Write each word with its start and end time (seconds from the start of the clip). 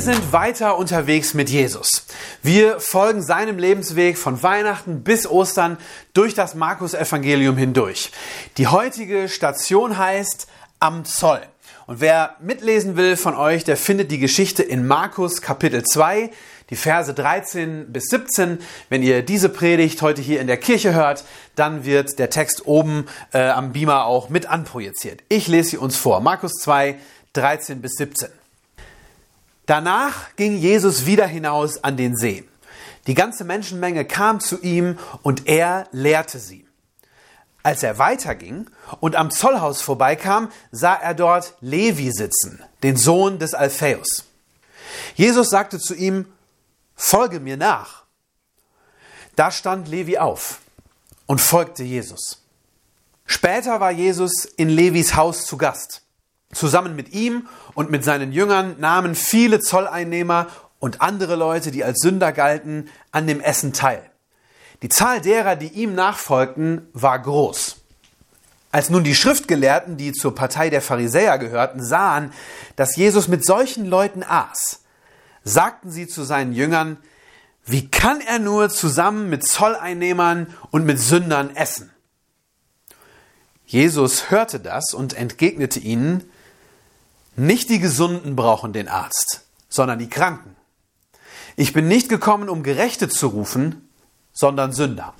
Wir 0.00 0.14
sind 0.14 0.32
weiter 0.32 0.78
unterwegs 0.78 1.34
mit 1.34 1.50
Jesus. 1.50 2.06
Wir 2.42 2.80
folgen 2.80 3.20
seinem 3.20 3.58
Lebensweg 3.58 4.16
von 4.16 4.42
Weihnachten 4.42 5.02
bis 5.02 5.26
Ostern 5.26 5.76
durch 6.14 6.32
das 6.32 6.54
Markus-Evangelium 6.54 7.58
hindurch. 7.58 8.10
Die 8.56 8.66
heutige 8.66 9.28
Station 9.28 9.98
heißt 9.98 10.46
Am 10.78 11.04
Zoll. 11.04 11.42
Und 11.86 12.00
wer 12.00 12.36
mitlesen 12.40 12.96
will 12.96 13.18
von 13.18 13.34
euch, 13.34 13.64
der 13.64 13.76
findet 13.76 14.10
die 14.10 14.18
Geschichte 14.18 14.62
in 14.62 14.86
Markus 14.86 15.42
Kapitel 15.42 15.82
2, 15.82 16.30
die 16.70 16.76
Verse 16.76 17.12
13 17.12 17.92
bis 17.92 18.04
17. 18.04 18.58
Wenn 18.88 19.02
ihr 19.02 19.20
diese 19.20 19.50
Predigt 19.50 20.00
heute 20.00 20.22
hier 20.22 20.40
in 20.40 20.46
der 20.46 20.56
Kirche 20.56 20.94
hört, 20.94 21.24
dann 21.56 21.84
wird 21.84 22.18
der 22.18 22.30
Text 22.30 22.66
oben 22.66 23.04
äh, 23.34 23.50
am 23.50 23.72
Beamer 23.72 24.06
auch 24.06 24.30
mit 24.30 24.46
anprojiziert. 24.46 25.22
Ich 25.28 25.46
lese 25.46 25.72
sie 25.72 25.76
uns 25.76 25.98
vor. 25.98 26.22
Markus 26.22 26.52
2, 26.54 26.96
13 27.34 27.82
bis 27.82 27.96
17. 27.96 28.39
Danach 29.70 30.34
ging 30.34 30.56
Jesus 30.56 31.06
wieder 31.06 31.28
hinaus 31.28 31.84
an 31.84 31.96
den 31.96 32.16
See. 32.16 32.42
Die 33.06 33.14
ganze 33.14 33.44
Menschenmenge 33.44 34.04
kam 34.04 34.40
zu 34.40 34.60
ihm 34.60 34.98
und 35.22 35.46
er 35.46 35.86
lehrte 35.92 36.40
sie. 36.40 36.66
Als 37.62 37.84
er 37.84 37.96
weiterging 37.96 38.68
und 38.98 39.14
am 39.14 39.30
Zollhaus 39.30 39.80
vorbeikam, 39.80 40.50
sah 40.72 40.94
er 40.94 41.14
dort 41.14 41.54
Levi 41.60 42.10
sitzen, 42.10 42.60
den 42.82 42.96
Sohn 42.96 43.38
des 43.38 43.54
Alphaeus. 43.54 44.24
Jesus 45.14 45.50
sagte 45.50 45.78
zu 45.78 45.94
ihm, 45.94 46.26
Folge 46.96 47.38
mir 47.38 47.56
nach. 47.56 48.02
Da 49.36 49.52
stand 49.52 49.86
Levi 49.86 50.18
auf 50.18 50.58
und 51.26 51.40
folgte 51.40 51.84
Jesus. 51.84 52.42
Später 53.24 53.78
war 53.78 53.92
Jesus 53.92 54.46
in 54.46 54.68
Levis 54.68 55.14
Haus 55.14 55.46
zu 55.46 55.56
Gast. 55.56 56.02
Zusammen 56.52 56.96
mit 56.96 57.12
ihm 57.12 57.46
und 57.74 57.90
mit 57.90 58.04
seinen 58.04 58.32
Jüngern 58.32 58.76
nahmen 58.78 59.14
viele 59.14 59.60
Zolleinnehmer 59.60 60.48
und 60.80 61.00
andere 61.00 61.36
Leute, 61.36 61.70
die 61.70 61.84
als 61.84 62.00
Sünder 62.00 62.32
galten, 62.32 62.88
an 63.12 63.26
dem 63.26 63.40
Essen 63.40 63.72
teil. 63.72 64.02
Die 64.82 64.88
Zahl 64.88 65.20
derer, 65.20 65.56
die 65.56 65.68
ihm 65.68 65.94
nachfolgten, 65.94 66.88
war 66.92 67.18
groß. 67.18 67.76
Als 68.72 68.88
nun 68.88 69.04
die 69.04 69.14
Schriftgelehrten, 69.14 69.96
die 69.96 70.12
zur 70.12 70.34
Partei 70.34 70.70
der 70.70 70.80
Pharisäer 70.80 71.38
gehörten, 71.38 71.82
sahen, 71.82 72.32
dass 72.76 72.96
Jesus 72.96 73.28
mit 73.28 73.44
solchen 73.44 73.84
Leuten 73.84 74.22
aß, 74.22 74.80
sagten 75.44 75.90
sie 75.90 76.06
zu 76.06 76.22
seinen 76.22 76.52
Jüngern, 76.52 76.96
wie 77.66 77.88
kann 77.88 78.20
er 78.20 78.38
nur 78.38 78.70
zusammen 78.70 79.28
mit 79.28 79.46
Zolleinnehmern 79.46 80.54
und 80.70 80.86
mit 80.86 80.98
Sündern 80.98 81.54
essen? 81.54 81.90
Jesus 83.66 84.30
hörte 84.30 84.60
das 84.60 84.94
und 84.94 85.14
entgegnete 85.14 85.78
ihnen, 85.78 86.24
nicht 87.40 87.70
die 87.70 87.78
Gesunden 87.78 88.36
brauchen 88.36 88.72
den 88.72 88.88
Arzt, 88.88 89.42
sondern 89.68 89.98
die 89.98 90.10
Kranken. 90.10 90.56
Ich 91.56 91.72
bin 91.72 91.88
nicht 91.88 92.08
gekommen, 92.08 92.48
um 92.48 92.62
Gerechte 92.62 93.08
zu 93.08 93.28
rufen, 93.28 93.88
sondern 94.32 94.72
Sünder. 94.72 95.14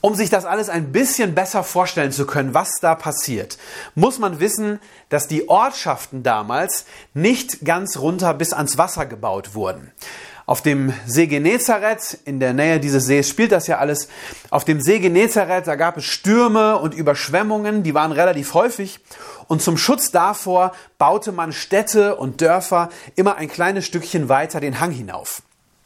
Um 0.00 0.16
sich 0.16 0.30
das 0.30 0.44
alles 0.44 0.68
ein 0.68 0.90
bisschen 0.90 1.34
besser 1.34 1.62
vorstellen 1.62 2.10
zu 2.10 2.26
können, 2.26 2.54
was 2.54 2.80
da 2.80 2.96
passiert, 2.96 3.56
muss 3.94 4.18
man 4.18 4.40
wissen, 4.40 4.80
dass 5.10 5.28
die 5.28 5.48
Ortschaften 5.48 6.24
damals 6.24 6.86
nicht 7.14 7.64
ganz 7.64 7.98
runter 7.98 8.34
bis 8.34 8.52
ans 8.52 8.78
Wasser 8.78 9.06
gebaut 9.06 9.54
wurden. 9.54 9.92
Auf 10.52 10.60
dem 10.60 10.92
See 11.06 11.28
Genezareth, 11.28 12.18
in 12.26 12.38
der 12.38 12.52
Nähe 12.52 12.78
dieses 12.78 13.06
Sees 13.06 13.26
spielt 13.26 13.52
das 13.52 13.68
ja 13.68 13.78
alles, 13.78 14.08
auf 14.50 14.66
dem 14.66 14.82
See 14.82 14.98
Genezareth, 14.98 15.66
da 15.66 15.76
gab 15.76 15.96
es 15.96 16.04
Stürme 16.04 16.76
und 16.76 16.92
Überschwemmungen, 16.92 17.82
die 17.82 17.94
waren 17.94 18.12
relativ 18.12 18.52
häufig. 18.52 19.00
Und 19.48 19.62
zum 19.62 19.78
Schutz 19.78 20.10
davor 20.10 20.72
baute 20.98 21.32
man 21.32 21.54
Städte 21.54 22.16
und 22.16 22.42
Dörfer 22.42 22.90
immer 23.16 23.36
ein 23.36 23.48
kleines 23.48 23.86
Stückchen 23.86 24.28
weiter 24.28 24.60
den 24.60 24.78
Hang 24.78 24.90
hinauf. 24.90 25.40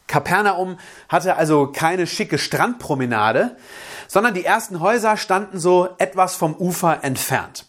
Kapernaum 0.09 0.81
hatte 1.09 1.37
also 1.37 1.69
keine 1.69 2.09
schicke 2.09 2.37
Strandpromenade, 2.37 3.57
sondern 4.09 4.35
die 4.35 4.45
ersten 4.45 4.81
Häuser 4.81 5.17
standen 5.17 5.61
so 5.61 5.91
etwas 5.99 6.35
vom 6.35 6.57
Ufer 6.57 7.05
entfernt. 7.05 7.67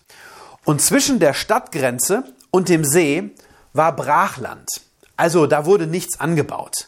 Und 0.65 0.81
zwischen 0.81 1.19
der 1.19 1.35
Stadtgrenze 1.35 2.23
und 2.49 2.69
dem 2.69 2.83
See 2.83 3.35
war 3.73 3.95
Brachland. 3.95 4.86
Also 5.17 5.47
da 5.47 5.65
wurde 5.65 5.87
nichts 5.87 6.19
angebaut. 6.19 6.87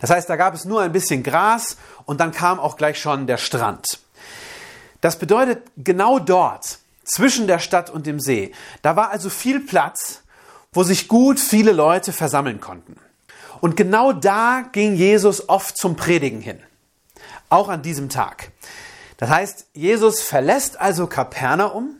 Das 0.00 0.10
heißt, 0.10 0.28
da 0.28 0.36
gab 0.36 0.54
es 0.54 0.64
nur 0.64 0.82
ein 0.82 0.92
bisschen 0.92 1.22
Gras 1.22 1.76
und 2.04 2.20
dann 2.20 2.32
kam 2.32 2.60
auch 2.60 2.76
gleich 2.76 3.00
schon 3.00 3.26
der 3.26 3.38
Strand. 3.38 4.00
Das 5.00 5.18
bedeutet, 5.18 5.62
genau 5.76 6.18
dort, 6.18 6.78
zwischen 7.04 7.46
der 7.46 7.58
Stadt 7.58 7.90
und 7.90 8.06
dem 8.06 8.20
See, 8.20 8.52
da 8.82 8.96
war 8.96 9.10
also 9.10 9.30
viel 9.30 9.60
Platz, 9.60 10.22
wo 10.72 10.82
sich 10.82 11.08
gut 11.08 11.40
viele 11.40 11.72
Leute 11.72 12.12
versammeln 12.12 12.60
konnten. 12.60 12.96
Und 13.60 13.76
genau 13.76 14.12
da 14.12 14.64
ging 14.72 14.94
Jesus 14.94 15.48
oft 15.48 15.76
zum 15.76 15.96
Predigen 15.96 16.40
hin. 16.40 16.60
Auch 17.48 17.68
an 17.68 17.82
diesem 17.82 18.08
Tag. 18.08 18.52
Das 19.16 19.28
heißt, 19.28 19.66
Jesus 19.74 20.22
verlässt 20.22 20.80
also 20.80 21.06
Kapernaum, 21.06 21.99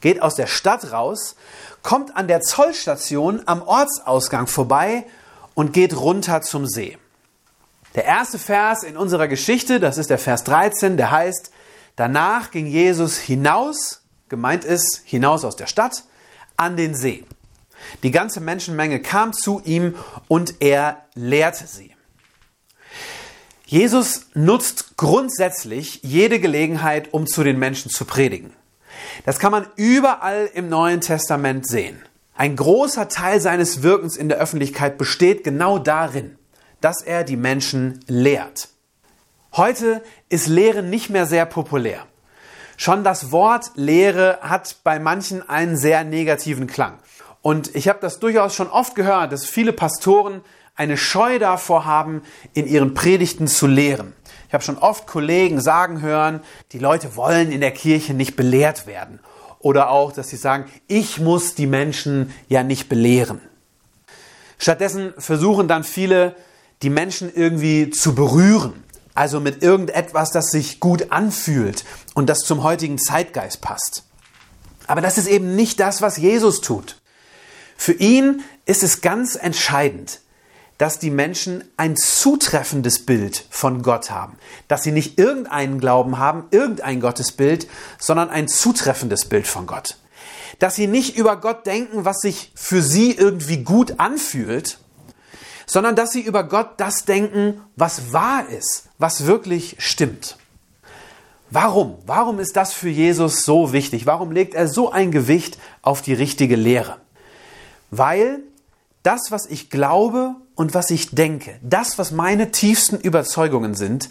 geht 0.00 0.22
aus 0.22 0.34
der 0.34 0.46
Stadt 0.46 0.92
raus 0.92 1.36
kommt 1.82 2.16
an 2.16 2.28
der 2.28 2.40
Zollstation 2.40 3.42
am 3.46 3.62
Ortsausgang 3.62 4.46
vorbei 4.46 5.06
und 5.54 5.72
geht 5.72 5.96
runter 5.96 6.42
zum 6.42 6.66
See. 6.66 6.98
Der 7.94 8.04
erste 8.04 8.38
Vers 8.38 8.82
in 8.82 8.96
unserer 8.96 9.28
Geschichte, 9.28 9.80
das 9.80 9.98
ist 9.98 10.10
der 10.10 10.18
Vers 10.18 10.44
13, 10.44 10.96
der 10.96 11.10
heißt, 11.10 11.50
danach 11.96 12.50
ging 12.50 12.66
Jesus 12.66 13.16
hinaus, 13.16 14.02
gemeint 14.28 14.64
ist 14.64 15.02
hinaus 15.04 15.44
aus 15.44 15.56
der 15.56 15.66
Stadt, 15.66 16.04
an 16.56 16.76
den 16.76 16.94
See. 16.94 17.24
Die 18.02 18.10
ganze 18.10 18.40
Menschenmenge 18.40 19.00
kam 19.00 19.32
zu 19.32 19.62
ihm 19.64 19.94
und 20.26 20.56
er 20.60 21.04
lehrte 21.14 21.66
sie. 21.66 21.94
Jesus 23.64 24.26
nutzt 24.34 24.96
grundsätzlich 24.96 26.00
jede 26.02 26.40
Gelegenheit, 26.40 27.12
um 27.12 27.26
zu 27.26 27.44
den 27.44 27.58
Menschen 27.58 27.90
zu 27.90 28.04
predigen. 28.04 28.57
Das 29.24 29.38
kann 29.38 29.52
man 29.52 29.66
überall 29.76 30.50
im 30.52 30.68
Neuen 30.68 31.00
Testament 31.00 31.66
sehen. 31.66 32.02
Ein 32.34 32.56
großer 32.56 33.08
Teil 33.08 33.40
seines 33.40 33.82
Wirkens 33.82 34.16
in 34.16 34.28
der 34.28 34.38
Öffentlichkeit 34.38 34.96
besteht 34.96 35.42
genau 35.42 35.78
darin, 35.78 36.38
dass 36.80 37.02
er 37.02 37.24
die 37.24 37.36
Menschen 37.36 38.00
lehrt. 38.06 38.68
Heute 39.56 40.02
ist 40.28 40.46
Lehren 40.46 40.88
nicht 40.90 41.10
mehr 41.10 41.26
sehr 41.26 41.46
populär. 41.46 42.06
Schon 42.76 43.02
das 43.02 43.32
Wort 43.32 43.72
Lehre 43.74 44.38
hat 44.40 44.76
bei 44.84 45.00
manchen 45.00 45.48
einen 45.48 45.76
sehr 45.76 46.04
negativen 46.04 46.68
Klang. 46.68 46.98
Und 47.42 47.74
ich 47.74 47.88
habe 47.88 47.98
das 48.00 48.20
durchaus 48.20 48.54
schon 48.54 48.68
oft 48.68 48.94
gehört, 48.94 49.32
dass 49.32 49.44
viele 49.44 49.72
Pastoren 49.72 50.42
eine 50.76 50.96
Scheu 50.96 51.40
davor 51.40 51.86
haben, 51.86 52.22
in 52.52 52.66
ihren 52.66 52.94
Predigten 52.94 53.48
zu 53.48 53.66
lehren. 53.66 54.12
Ich 54.48 54.54
habe 54.54 54.64
schon 54.64 54.78
oft 54.78 55.06
Kollegen 55.06 55.60
sagen 55.60 56.00
hören, 56.00 56.40
die 56.72 56.78
Leute 56.78 57.16
wollen 57.16 57.52
in 57.52 57.60
der 57.60 57.70
Kirche 57.70 58.14
nicht 58.14 58.34
belehrt 58.34 58.86
werden. 58.86 59.20
Oder 59.58 59.90
auch, 59.90 60.12
dass 60.12 60.28
sie 60.28 60.36
sagen, 60.36 60.70
ich 60.86 61.20
muss 61.20 61.54
die 61.54 61.66
Menschen 61.66 62.32
ja 62.48 62.62
nicht 62.62 62.88
belehren. 62.88 63.40
Stattdessen 64.56 65.12
versuchen 65.18 65.68
dann 65.68 65.84
viele, 65.84 66.34
die 66.82 66.90
Menschen 66.90 67.32
irgendwie 67.32 67.90
zu 67.90 68.14
berühren. 68.14 68.84
Also 69.14 69.40
mit 69.40 69.62
irgendetwas, 69.62 70.30
das 70.30 70.50
sich 70.50 70.80
gut 70.80 71.10
anfühlt 71.10 71.84
und 72.14 72.28
das 72.28 72.38
zum 72.38 72.62
heutigen 72.62 72.98
Zeitgeist 72.98 73.60
passt. 73.60 74.04
Aber 74.86 75.00
das 75.00 75.18
ist 75.18 75.26
eben 75.26 75.56
nicht 75.56 75.80
das, 75.80 76.00
was 76.00 76.16
Jesus 76.16 76.60
tut. 76.60 77.00
Für 77.76 77.92
ihn 77.92 78.42
ist 78.64 78.82
es 78.82 79.00
ganz 79.02 79.36
entscheidend, 79.36 80.20
dass 80.78 81.00
die 81.00 81.10
Menschen 81.10 81.64
ein 81.76 81.96
zutreffendes 81.96 83.04
Bild 83.04 83.44
von 83.50 83.82
Gott 83.82 84.10
haben. 84.10 84.38
Dass 84.68 84.84
sie 84.84 84.92
nicht 84.92 85.18
irgendeinen 85.18 85.80
Glauben 85.80 86.18
haben, 86.18 86.44
irgendein 86.52 87.00
Gottesbild, 87.00 87.68
sondern 87.98 88.30
ein 88.30 88.48
zutreffendes 88.48 89.24
Bild 89.24 89.48
von 89.48 89.66
Gott. 89.66 89.98
Dass 90.60 90.76
sie 90.76 90.86
nicht 90.86 91.16
über 91.16 91.36
Gott 91.36 91.66
denken, 91.66 92.04
was 92.04 92.20
sich 92.20 92.52
für 92.54 92.80
sie 92.80 93.12
irgendwie 93.12 93.58
gut 93.58 93.98
anfühlt, 93.98 94.78
sondern 95.66 95.96
dass 95.96 96.12
sie 96.12 96.22
über 96.22 96.44
Gott 96.44 96.70
das 96.78 97.04
denken, 97.04 97.60
was 97.76 98.12
wahr 98.12 98.48
ist, 98.48 98.84
was 98.98 99.26
wirklich 99.26 99.76
stimmt. 99.78 100.38
Warum? 101.50 101.98
Warum 102.06 102.38
ist 102.40 102.56
das 102.56 102.72
für 102.72 102.88
Jesus 102.88 103.42
so 103.42 103.72
wichtig? 103.72 104.06
Warum 104.06 104.32
legt 104.32 104.54
er 104.54 104.68
so 104.68 104.90
ein 104.90 105.10
Gewicht 105.10 105.58
auf 105.82 106.02
die 106.02 106.12
richtige 106.12 106.56
Lehre? 106.56 106.98
Weil 107.90 108.40
das, 109.02 109.30
was 109.30 109.46
ich 109.46 109.70
glaube 109.70 110.36
und 110.58 110.74
was 110.74 110.90
ich 110.90 111.12
denke, 111.12 111.56
das, 111.62 111.98
was 111.98 112.10
meine 112.10 112.50
tiefsten 112.50 112.98
Überzeugungen 112.98 113.76
sind, 113.76 114.10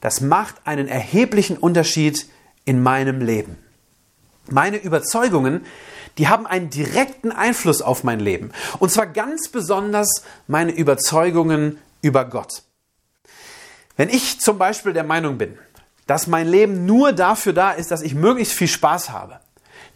das 0.00 0.20
macht 0.20 0.54
einen 0.64 0.86
erheblichen 0.86 1.56
Unterschied 1.56 2.28
in 2.64 2.84
meinem 2.84 3.20
Leben. 3.20 3.58
Meine 4.48 4.76
Überzeugungen, 4.76 5.66
die 6.18 6.28
haben 6.28 6.46
einen 6.46 6.70
direkten 6.70 7.32
Einfluss 7.32 7.82
auf 7.82 8.04
mein 8.04 8.20
Leben. 8.20 8.52
Und 8.78 8.92
zwar 8.92 9.08
ganz 9.08 9.48
besonders 9.48 10.22
meine 10.46 10.70
Überzeugungen 10.70 11.78
über 12.00 12.26
Gott. 12.26 12.62
Wenn 13.96 14.08
ich 14.08 14.40
zum 14.40 14.58
Beispiel 14.58 14.92
der 14.92 15.02
Meinung 15.02 15.36
bin, 15.36 15.58
dass 16.06 16.28
mein 16.28 16.46
Leben 16.46 16.86
nur 16.86 17.12
dafür 17.12 17.54
da 17.54 17.72
ist, 17.72 17.90
dass 17.90 18.02
ich 18.02 18.14
möglichst 18.14 18.54
viel 18.54 18.68
Spaß 18.68 19.10
habe, 19.10 19.40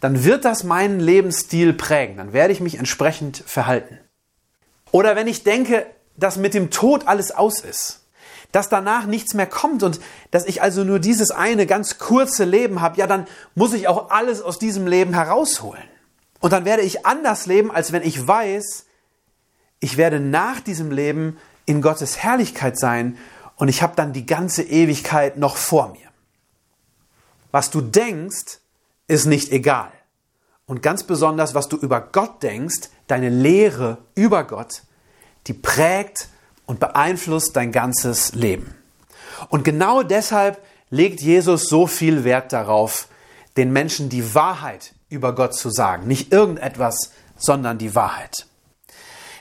dann 0.01 0.25
wird 0.25 0.43
das 0.43 0.65
meinen 0.65 0.99
Lebensstil 0.99 1.71
prägen. 1.71 2.17
Dann 2.17 2.33
werde 2.33 2.51
ich 2.51 2.59
mich 2.59 2.77
entsprechend 2.77 3.37
verhalten. 3.37 3.99
Oder 4.91 5.15
wenn 5.15 5.27
ich 5.27 5.43
denke, 5.43 5.85
dass 6.15 6.37
mit 6.37 6.53
dem 6.53 6.71
Tod 6.71 7.07
alles 7.07 7.31
aus 7.31 7.61
ist, 7.61 8.01
dass 8.51 8.69
danach 8.69 9.05
nichts 9.05 9.33
mehr 9.33 9.47
kommt 9.47 9.83
und 9.83 9.99
dass 10.31 10.45
ich 10.45 10.61
also 10.61 10.83
nur 10.83 10.99
dieses 10.99 11.31
eine 11.31 11.65
ganz 11.65 11.97
kurze 11.97 12.45
Leben 12.45 12.81
habe, 12.81 12.97
ja, 12.97 13.07
dann 13.07 13.27
muss 13.55 13.73
ich 13.73 13.87
auch 13.87 14.09
alles 14.09 14.41
aus 14.41 14.57
diesem 14.57 14.87
Leben 14.87 15.13
herausholen. 15.13 15.83
Und 16.39 16.53
dann 16.53 16.65
werde 16.65 16.83
ich 16.83 17.05
anders 17.05 17.45
leben, 17.45 17.71
als 17.71 17.91
wenn 17.91 18.03
ich 18.03 18.27
weiß, 18.27 18.85
ich 19.79 19.97
werde 19.97 20.19
nach 20.19 20.59
diesem 20.59 20.91
Leben 20.91 21.37
in 21.65 21.81
Gottes 21.81 22.17
Herrlichkeit 22.17 22.79
sein 22.79 23.17
und 23.57 23.67
ich 23.67 23.81
habe 23.81 23.95
dann 23.95 24.13
die 24.13 24.25
ganze 24.25 24.63
Ewigkeit 24.63 25.37
noch 25.37 25.57
vor 25.57 25.89
mir. 25.89 26.07
Was 27.51 27.69
du 27.69 27.81
denkst, 27.81 28.59
ist 29.07 29.25
nicht 29.25 29.51
egal. 29.51 29.91
Und 30.67 30.83
ganz 30.83 31.03
besonders, 31.03 31.55
was 31.55 31.69
du 31.69 31.77
über 31.77 32.01
Gott 32.01 32.43
denkst, 32.43 32.89
deine 33.07 33.29
Lehre 33.29 33.99
über 34.15 34.43
Gott, 34.43 34.83
die 35.47 35.53
prägt 35.53 36.27
und 36.65 36.79
beeinflusst 36.81 37.55
dein 37.55 37.71
ganzes 37.71 38.35
Leben. 38.35 38.75
Und 39.49 39.63
genau 39.63 40.03
deshalb 40.03 40.61
legt 40.89 41.21
Jesus 41.21 41.69
so 41.69 41.87
viel 41.87 42.25
Wert 42.25 42.51
darauf, 42.51 43.07
den 43.55 43.71
Menschen 43.71 44.09
die 44.09 44.35
Wahrheit 44.35 44.93
über 45.09 45.33
Gott 45.33 45.55
zu 45.55 45.69
sagen. 45.69 46.05
Nicht 46.05 46.33
irgendetwas, 46.33 47.11
sondern 47.37 47.77
die 47.77 47.95
Wahrheit. 47.95 48.45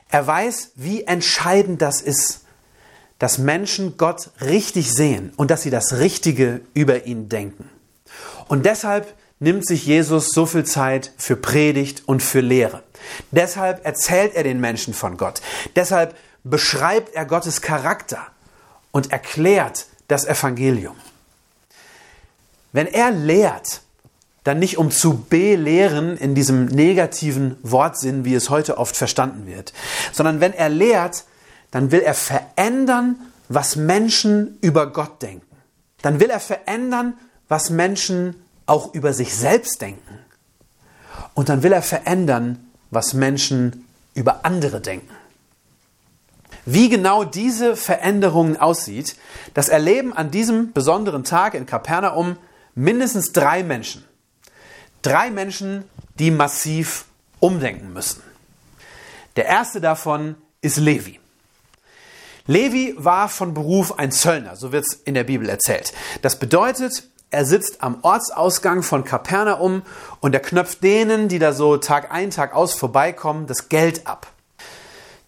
Er 0.08 0.26
weiß, 0.26 0.72
wie 0.76 1.02
entscheidend 1.04 1.82
das 1.82 2.00
ist, 2.00 2.44
dass 3.18 3.38
Menschen 3.38 3.96
Gott 3.96 4.30
richtig 4.40 4.92
sehen 4.92 5.32
und 5.36 5.50
dass 5.50 5.62
sie 5.62 5.70
das 5.70 5.98
Richtige 5.98 6.60
über 6.74 7.06
ihn 7.06 7.28
denken. 7.28 7.68
Und 8.46 8.64
deshalb 8.64 9.12
nimmt 9.38 9.66
sich 9.66 9.86
Jesus 9.86 10.30
so 10.30 10.46
viel 10.46 10.64
Zeit 10.64 11.12
für 11.16 11.36
Predigt 11.36 12.02
und 12.06 12.22
für 12.22 12.40
Lehre. 12.40 12.82
Deshalb 13.30 13.84
erzählt 13.84 14.34
er 14.34 14.42
den 14.42 14.60
Menschen 14.60 14.94
von 14.94 15.16
Gott. 15.16 15.42
Deshalb 15.74 16.16
beschreibt 16.44 17.14
er 17.14 17.26
Gottes 17.26 17.60
Charakter 17.60 18.26
und 18.92 19.12
erklärt 19.12 19.86
das 20.08 20.24
Evangelium. 20.24 20.96
Wenn 22.72 22.86
er 22.86 23.10
lehrt, 23.10 23.82
dann 24.44 24.58
nicht 24.58 24.78
um 24.78 24.90
zu 24.90 25.24
belehren 25.24 26.16
in 26.16 26.34
diesem 26.34 26.66
negativen 26.66 27.56
Wortsinn, 27.62 28.24
wie 28.24 28.34
es 28.34 28.48
heute 28.48 28.78
oft 28.78 28.96
verstanden 28.96 29.46
wird, 29.46 29.72
sondern 30.12 30.40
wenn 30.40 30.52
er 30.52 30.68
lehrt, 30.68 31.24
dann 31.72 31.90
will 31.90 32.00
er 32.00 32.14
verändern, 32.14 33.16
was 33.48 33.76
Menschen 33.76 34.58
über 34.60 34.92
Gott 34.92 35.20
denken. 35.20 35.56
Dann 36.02 36.20
will 36.20 36.30
er 36.30 36.40
verändern, 36.40 37.14
was 37.48 37.70
Menschen 37.70 38.36
auch 38.66 38.94
über 38.94 39.12
sich 39.12 39.34
selbst 39.34 39.80
denken. 39.80 40.18
Und 41.34 41.48
dann 41.48 41.62
will 41.62 41.72
er 41.72 41.82
verändern, 41.82 42.70
was 42.90 43.14
Menschen 43.14 43.86
über 44.14 44.44
andere 44.44 44.80
denken. 44.80 45.14
Wie 46.64 46.88
genau 46.88 47.22
diese 47.22 47.76
Veränderung 47.76 48.56
aussieht, 48.56 49.16
das 49.54 49.68
erleben 49.68 50.12
an 50.12 50.30
diesem 50.30 50.72
besonderen 50.72 51.22
Tag 51.22 51.54
in 51.54 51.64
Kapernaum 51.64 52.36
mindestens 52.74 53.32
drei 53.32 53.62
Menschen. 53.62 54.04
Drei 55.02 55.30
Menschen, 55.30 55.84
die 56.18 56.32
massiv 56.32 57.04
umdenken 57.38 57.92
müssen. 57.92 58.22
Der 59.36 59.46
erste 59.46 59.80
davon 59.80 60.34
ist 60.60 60.78
Levi. 60.78 61.20
Levi 62.46 62.94
war 62.96 63.28
von 63.28 63.54
Beruf 63.54 63.98
ein 63.98 64.10
Zöllner, 64.10 64.56
so 64.56 64.72
wird 64.72 64.86
es 64.88 64.94
in 64.94 65.14
der 65.14 65.24
Bibel 65.24 65.48
erzählt. 65.48 65.92
Das 66.22 66.38
bedeutet, 66.38 67.04
er 67.30 67.44
sitzt 67.44 67.82
am 67.82 67.98
Ortsausgang 68.02 68.82
von 68.82 69.04
Kapernaum 69.04 69.82
und 70.20 70.34
er 70.34 70.40
knöpft 70.40 70.82
denen, 70.82 71.28
die 71.28 71.38
da 71.38 71.52
so 71.52 71.76
Tag 71.76 72.12
ein, 72.12 72.30
Tag 72.30 72.54
aus 72.54 72.74
vorbeikommen, 72.74 73.46
das 73.46 73.68
Geld 73.68 74.06
ab. 74.06 74.28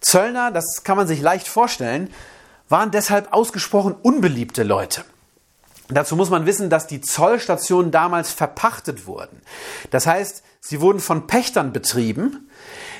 Zöllner, 0.01 0.51
das 0.51 0.83
kann 0.83 0.97
man 0.97 1.07
sich 1.07 1.21
leicht 1.21 1.47
vorstellen, 1.47 2.09
waren 2.69 2.91
deshalb 2.91 3.33
ausgesprochen 3.33 3.95
unbeliebte 4.01 4.63
Leute. 4.63 5.03
Dazu 5.89 6.15
muss 6.15 6.29
man 6.29 6.45
wissen, 6.45 6.69
dass 6.69 6.87
die 6.87 7.01
Zollstationen 7.01 7.91
damals 7.91 8.31
verpachtet 8.31 9.07
wurden. 9.07 9.41
Das 9.89 10.05
heißt, 10.05 10.43
sie 10.61 10.81
wurden 10.81 10.99
von 10.99 11.25
Pächtern 11.25 11.73
betrieben, 11.73 12.49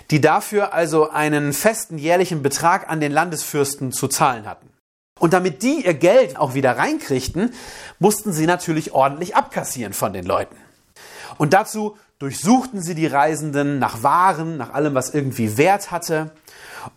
die 0.10 0.22
dafür 0.22 0.74
also 0.74 1.10
einen 1.10 1.54
festen 1.54 2.00
jährlichen 2.00 2.42
Betrag 2.42 2.90
an 2.90 3.00
den 3.00 3.12
Landesfürsten 3.12 3.92
zu 3.92 4.08
zahlen 4.08 4.48
hatten. 4.48 4.70
Und 5.20 5.34
damit 5.34 5.62
die 5.64 5.86
ihr 5.86 5.94
Geld 5.94 6.38
auch 6.38 6.54
wieder 6.54 6.78
reinkriegten, 6.78 7.54
mussten 8.00 8.34
sie 8.34 8.46
natürlich 8.46 8.94
ordentlich 8.94 9.36
abkassieren 9.36 9.94
von 9.94 10.14
den 10.14 10.26
Leuten. 10.26 10.56
Und 11.38 11.54
dazu 11.54 11.98
durchsuchten 12.20 12.82
sie 12.82 12.96
die 12.96 13.08
Reisenden 13.08 13.80
nach 13.80 14.04
Waren, 14.04 14.58
nach 14.58 14.74
allem, 14.74 14.94
was 14.94 15.14
irgendwie 15.14 15.58
Wert 15.58 15.92
hatte. 15.92 16.32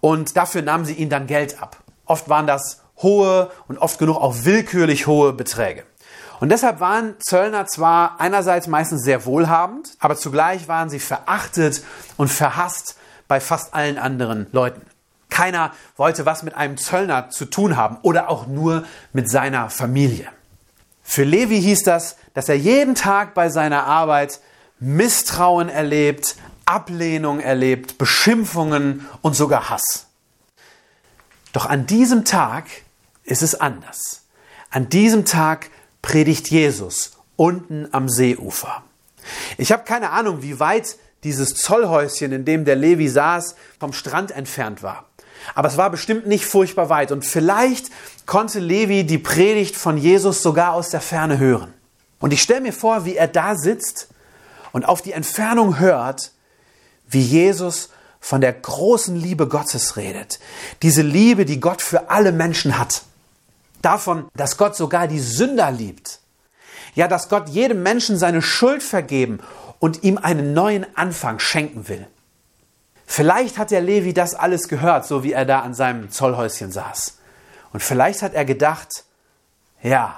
Und 0.01 0.37
dafür 0.37 0.63
nahmen 0.63 0.85
sie 0.85 0.95
ihnen 0.95 1.11
dann 1.11 1.27
Geld 1.27 1.63
ab. 1.63 1.77
Oft 2.07 2.29
waren 2.29 2.47
das 2.47 2.81
hohe 2.99 3.51
und 3.69 3.79
oft 3.79 3.99
genug 3.99 4.17
auch 4.17 4.35
willkürlich 4.43 5.07
hohe 5.07 5.33
Beträge. 5.33 5.85
Und 6.41 6.49
deshalb 6.49 6.81
waren 6.81 7.15
Zöllner 7.21 7.67
zwar 7.67 8.21
einerseits 8.21 8.67
meistens 8.67 9.05
sehr 9.05 9.25
wohlhabend, 9.27 9.97
aber 10.01 10.17
zugleich 10.17 10.67
waren 10.67 10.91
sie 10.91 10.99
verachtet 10.99 11.85
und 12.17 12.29
verhasst 12.29 12.97
bei 13.29 13.39
fast 13.39 13.75
allen 13.75 13.97
anderen 13.97 14.49
Leuten. 14.51 14.83
Keiner 15.33 15.73
wollte 15.97 16.27
was 16.27 16.43
mit 16.43 16.55
einem 16.55 16.77
Zöllner 16.77 17.31
zu 17.31 17.47
tun 17.47 17.77
haben 17.77 17.97
oder 18.03 18.29
auch 18.29 18.47
nur 18.47 18.85
mit 19.15 19.31
seiner 19.31 19.71
Familie. 19.71 20.29
Für 21.03 21.25
Levi 21.25 21.61
hieß 21.61 21.85
das, 21.85 22.17
dass 22.35 22.51
er 22.51 22.57
jeden 22.59 22.95
Tag 22.95 23.33
bei 23.33 23.49
seiner 23.49 23.87
Arbeit 23.87 24.41
Misstrauen 24.79 25.71
erlebt, 25.71 26.37
Ablehnung 26.67 27.41
erlebt, 27.41 27.97
Beschimpfungen 27.97 29.09
und 29.23 29.35
sogar 29.35 29.71
Hass. 29.71 30.07
Doch 31.55 31.65
an 31.65 31.87
diesem 31.87 32.27
Tag 32.27 32.67
ist 33.25 33.43
es 33.43 33.59
anders. 33.59 34.25
An 34.71 34.91
diesem 34.91 35.25
Tag 35.25 35.71
predigt 36.03 36.51
Jesus 36.51 37.13
unten 37.37 37.89
am 37.93 38.11
Seeufer. 38.11 38.83
Ich 39.57 39.73
habe 39.73 39.85
keine 39.85 40.11
Ahnung, 40.11 40.43
wie 40.43 40.61
weit 40.61 40.97
dieses 41.25 41.55
Zollhäuschen, 41.55 42.33
in 42.33 42.45
dem 42.45 42.67
der 42.67 42.77
Levi 42.77 43.09
saß, 43.09 43.57
vom 43.81 43.95
Strand 43.95 44.31
entfernt 44.31 44.83
war. 44.83 45.07
Aber 45.55 45.69
es 45.69 45.77
war 45.77 45.91
bestimmt 45.91 46.27
nicht 46.27 46.47
furchtbar 46.47 46.89
weit 46.89 47.13
und 47.13 47.25
vielleicht 47.25 47.87
konnte 48.27 48.61
Levi 48.61 49.05
die 49.05 49.19
Predigt 49.19 49.77
von 49.77 49.97
Jesus 49.97 50.43
sogar 50.43 50.73
aus 50.73 50.91
der 50.91 51.01
Ferne 51.01 51.39
hören. 51.39 51.73
Und 52.21 52.33
ich 52.33 52.43
stelle 52.43 52.61
mir 52.61 52.73
vor, 52.73 53.05
wie 53.05 53.17
er 53.17 53.29
da 53.29 53.57
sitzt 53.57 54.09
und 54.73 54.85
auf 54.85 55.03
die 55.03 55.13
Entfernung 55.13 55.79
hört, 55.79 56.33
wie 57.09 57.21
Jesus 57.21 57.91
von 58.21 58.41
der 58.41 58.53
großen 58.53 59.17
Liebe 59.17 59.49
Gottes 59.49 59.97
redet. 59.97 60.39
Diese 60.83 61.03
Liebe, 61.03 61.45
die 61.45 61.61
Gott 61.61 61.83
für 61.83 62.09
alle 62.11 62.31
Menschen 62.33 62.79
hat. 62.79 63.03
Davon, 63.83 64.29
dass 64.35 64.57
Gott 64.57 64.77
sogar 64.77 65.09
die 65.09 65.19
Sünder 65.19 65.73
liebt. 65.73 66.21
Ja, 66.95 67.09
dass 67.09 67.29
Gott 67.29 67.49
jedem 67.49 67.83
Menschen 67.83 68.17
seine 68.17 68.41
Schuld 68.41 68.83
vergeben 68.83 69.41
und 69.81 70.05
ihm 70.05 70.19
einen 70.19 70.55
neuen 70.55 70.87
Anfang 70.97 71.41
schenken 71.41 71.89
will. 71.89 72.07
Vielleicht 73.15 73.59
hat 73.59 73.71
der 73.71 73.83
Levi 73.83 74.15
das 74.15 74.35
alles 74.35 74.69
gehört, 74.69 75.07
so 75.07 75.23
wie 75.23 75.35
er 75.35 75.45
da 75.45 75.61
an 75.61 75.75
seinem 75.75 76.11
Zollhäuschen 76.11 76.73
saß. 76.73 77.19
Und 77.75 77.83
vielleicht 77.83 78.23
hat 78.23 78.33
er 78.33 78.47
gedacht, 78.47 79.05
ja, 79.83 80.17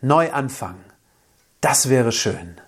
Neuanfang, 0.00 0.74
das 1.60 1.88
wäre 1.88 2.10
schön. 2.10 2.60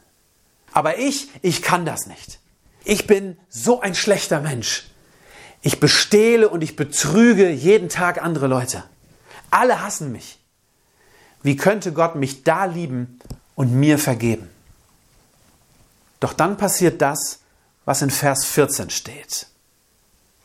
Aber 0.73 0.99
ich, 0.99 1.31
ich 1.43 1.63
kann 1.63 1.85
das 1.85 2.07
nicht. 2.07 2.39
Ich 2.85 3.09
bin 3.09 3.37
so 3.49 3.81
ein 3.81 3.97
schlechter 3.97 4.41
Mensch. 4.41 4.87
Ich 5.63 5.81
bestehle 5.81 6.49
und 6.49 6.63
ich 6.63 6.77
betrüge 6.77 7.51
jeden 7.51 7.89
Tag 7.89 8.23
andere 8.23 8.47
Leute. 8.47 8.85
Alle 9.51 9.83
hassen 9.83 10.13
mich. 10.13 10.39
Wie 11.43 11.57
könnte 11.57 11.93
Gott 11.93 12.15
mich 12.15 12.45
da 12.45 12.67
lieben 12.67 13.19
und 13.57 13.73
mir 13.73 13.99
vergeben? 13.99 14.49
Doch 16.21 16.35
dann 16.35 16.57
passiert 16.57 17.03
das, 17.03 17.41
was 17.89 18.03
in 18.03 18.11
Vers 18.11 18.45
14 18.45 18.91
steht. 18.91 19.47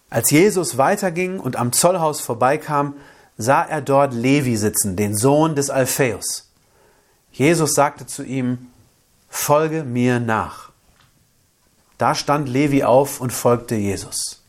Als 0.10 0.32
Jesus 0.32 0.78
weiterging 0.78 1.42
und 1.42 1.58
am 1.58 1.74
Zollhaus 1.74 2.22
vorbeikam, 2.22 2.96
sah 3.38 3.64
er 3.64 3.82
dort 3.82 4.14
Levi 4.14 4.56
sitzen, 4.56 4.96
den 4.96 5.14
Sohn 5.18 5.54
des 5.54 5.70
Alpheus. 5.70 6.54
Jesus 7.34 7.74
sagte 7.74 8.08
zu 8.08 8.24
ihm, 8.24 8.70
Folge 9.28 9.84
mir 9.84 10.22
nach. 10.22 10.72
Da 11.98 12.16
stand 12.16 12.48
Levi 12.48 12.86
auf 12.86 13.20
und 13.20 13.34
folgte 13.34 13.76
Jesus. 13.76 14.42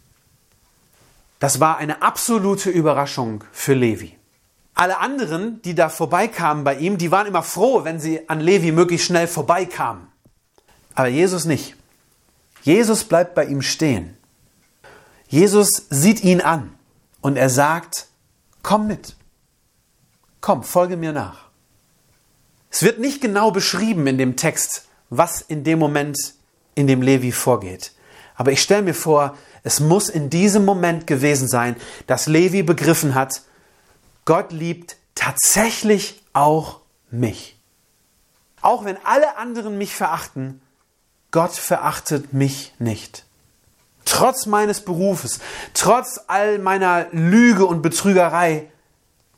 Das 1.41 1.59
war 1.59 1.79
eine 1.79 2.01
absolute 2.01 2.71
Überraschung 2.71 3.43
für 3.51 3.75
Levi. 3.75 4.17
Alle 4.77 4.99
anderen, 4.99 5.61
die 5.63 5.75
da 5.75 5.89
vorbeikamen 5.89 6.63
bei 6.63 6.77
ihm, 6.77 6.97
die 6.97 7.11
waren 7.11 7.27
immer 7.27 7.43
froh, 7.43 7.83
wenn 7.83 7.99
sie 7.99 8.29
an 8.29 8.39
Levi 8.39 8.71
möglichst 8.71 9.07
schnell 9.07 9.27
vorbeikamen. 9.27 10.07
Aber 10.95 11.09
Jesus 11.09 11.45
nicht. 11.45 11.75
Jesus 12.65 13.05
bleibt 13.05 13.35
bei 13.35 13.45
ihm 13.45 13.61
stehen. 13.61 14.17
Jesus 15.29 15.69
sieht 15.91 16.25
ihn 16.25 16.41
an 16.41 16.75
und 17.21 17.37
er 17.37 17.51
sagt, 17.51 18.07
komm 18.63 18.87
mit. 18.87 19.17
Komm, 20.41 20.63
folge 20.63 20.97
mir 20.97 21.13
nach. 21.13 21.51
Es 22.71 22.83
wird 22.83 22.99
nicht 22.99 23.21
genau 23.21 23.51
beschrieben 23.51 24.07
in 24.07 24.17
dem 24.17 24.37
Text, 24.37 24.87
was 25.11 25.43
in 25.43 25.63
dem 25.63 25.79
Moment 25.79 26.17
in 26.75 26.87
dem 26.87 27.03
Levi 27.03 27.33
vorgeht. 27.33 27.93
Aber 28.35 28.51
ich 28.51 28.63
stelle 28.63 28.83
mir 28.83 28.95
vor, 28.95 29.37
es 29.63 29.81
muss 29.81 30.09
in 30.09 30.31
diesem 30.31 30.65
Moment 30.65 31.07
gewesen 31.07 31.49
sein, 31.49 31.77
dass 32.07 32.27
Levi 32.27 32.63
begriffen 32.63 33.15
hat, 33.15 33.43
Gott 34.25 34.53
liebt 34.53 34.97
tatsächlich 35.15 36.23
auch 36.33 36.81
mich. 37.11 37.59
Auch 38.63 38.87
wenn 38.87 38.97
alle 39.05 39.37
anderen 39.37 39.77
mich 39.77 39.95
verachten, 39.95 40.63
Gott 41.35 41.57
verachtet 41.57 42.33
mich 42.33 42.73
nicht. 42.79 43.25
Trotz 44.05 44.47
meines 44.47 44.83
Berufes, 44.83 45.41
trotz 45.75 46.21
all 46.29 46.61
meiner 46.61 47.09
Lüge 47.11 47.67
und 47.67 47.83
Betrügerei, 47.83 48.71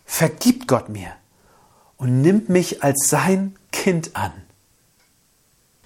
vergibt 0.05 0.69
Gott 0.69 0.91
mir 0.91 1.11
und 1.97 2.21
nimmt 2.21 2.51
mich 2.51 2.85
als 2.85 3.09
sein 3.09 3.57
Kind 3.73 4.15
an. 4.15 4.31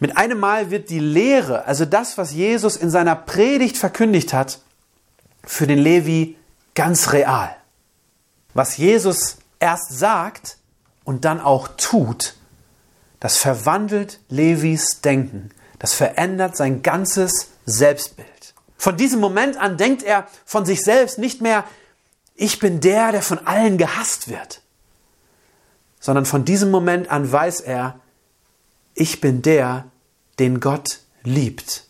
Mit 0.01 0.17
einem 0.17 0.41
Mal 0.41 0.73
wird 0.73 0.91
die 0.91 0.99
Lehre, 0.99 1.67
also 1.67 1.85
das, 1.85 2.19
was 2.19 2.33
Jesus 2.33 2.75
in 2.75 2.91
seiner 2.91 3.15
Predigt 3.15 3.79
verkündigt 3.79 4.33
hat, 4.33 4.59
für 5.45 5.69
den 5.69 5.79
Levi 5.79 6.37
ganz 6.75 7.13
real. 7.13 7.55
Was 8.53 8.79
Jesus 8.79 9.37
erst 9.61 9.97
sagt 9.97 10.57
und 11.05 11.25
dann 11.25 11.41
auch 11.41 11.69
tut, 11.77 12.35
das 13.21 13.37
verwandelt 13.37 14.19
Levis 14.29 15.03
Denken. 15.03 15.53
Das 15.81 15.95
verändert 15.95 16.57
sein 16.57 16.83
ganzes 16.83 17.49
Selbstbild. 17.65 18.55
Von 18.77 18.97
diesem 18.97 19.19
Moment 19.19 19.57
an 19.57 19.77
denkt 19.77 20.03
er 20.03 20.29
von 20.45 20.65
sich 20.65 20.83
selbst 20.83 21.19
nicht 21.19 21.41
mehr, 21.41 21.65
ich 22.35 22.59
bin 22.59 22.81
der, 22.81 23.13
der 23.13 23.23
von 23.23 23.47
allen 23.47 23.77
gehasst 23.77 24.29
wird, 24.29 24.61
sondern 25.99 26.27
von 26.27 26.45
diesem 26.45 26.71
Moment 26.71 27.11
an 27.11 27.31
weiß 27.31 27.61
er, 27.61 27.99
ich 28.95 29.21
bin 29.21 29.43
der, 29.43 29.87
den 30.39 30.61
Gott 30.61 31.01
liebt. 31.23 31.85